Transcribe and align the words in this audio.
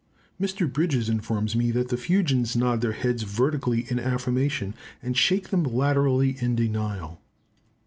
Mr. 0.41 0.67
Bridges 0.67 1.09
informs 1.09 1.55
me 1.55 1.69
that 1.69 1.89
the 1.89 1.95
Fuegians 1.95 2.55
nod 2.55 2.81
their 2.81 2.91
heads 2.93 3.21
vertically 3.21 3.85
in 3.87 3.99
affirmation, 3.99 4.73
and 5.03 5.15
shake 5.15 5.49
them 5.49 5.61
laterally 5.63 6.35
in 6.39 6.55
denial. 6.55 7.21